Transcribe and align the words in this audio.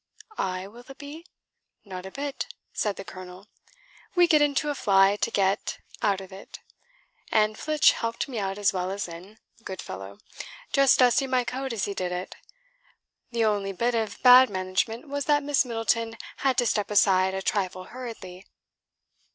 "I, 0.39 0.65
Willoughby? 0.67 1.27
not 1.85 2.07
a 2.07 2.11
bit," 2.11 2.47
said 2.73 2.95
the 2.95 3.05
colonel; 3.05 3.49
"we 4.15 4.25
get 4.27 4.41
into 4.41 4.71
a 4.71 4.73
fly 4.73 5.15
to 5.17 5.29
get, 5.29 5.77
out 6.01 6.21
of 6.21 6.31
it; 6.31 6.57
and 7.31 7.55
Flitch 7.55 7.91
helped 7.91 8.27
me 8.27 8.39
out 8.39 8.57
as 8.57 8.73
well 8.73 8.89
as 8.89 9.07
in, 9.07 9.37
good 9.63 9.79
fellow; 9.79 10.17
just 10.73 10.97
dusting 10.97 11.29
my 11.29 11.43
coat 11.43 11.71
as 11.71 11.85
he 11.85 11.93
did 11.93 12.11
it. 12.11 12.33
The 13.29 13.45
only 13.45 13.73
bit 13.73 13.93
of 13.93 14.19
bad 14.23 14.49
management 14.49 15.07
was 15.07 15.25
that 15.25 15.43
Miss 15.43 15.65
Middleton 15.65 16.17
had 16.37 16.57
to 16.57 16.65
step 16.65 16.89
aside 16.89 17.35
a 17.35 17.43
trifle 17.43 17.83
hurriedly." 17.93 18.47